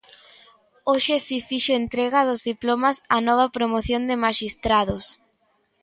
[0.89, 5.05] Hoxe si fixo entrega dos diplomas á nova promoción de maxistrados.